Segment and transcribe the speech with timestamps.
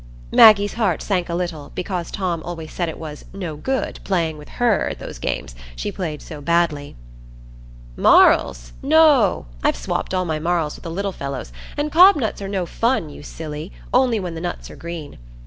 [0.31, 4.49] Maggie's heart sank a little, because Tom always said it was "no good" playing with
[4.57, 6.95] her at those games, she played so badly.
[7.95, 8.73] "Marls!
[8.81, 13.11] no; I've swopped all my marls with the little fellows, and cobnuts are no fun,
[13.11, 15.19] you silly, only when the nuts are green.